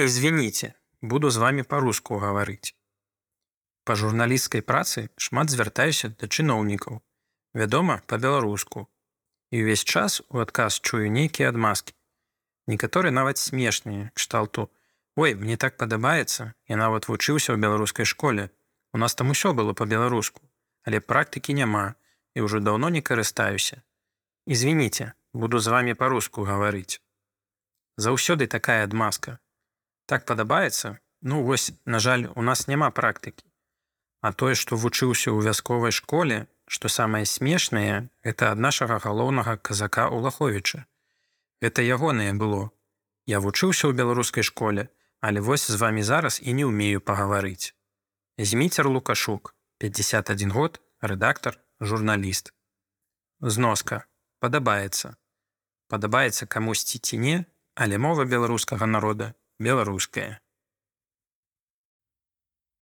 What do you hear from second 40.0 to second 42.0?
Улаховіча. Гэта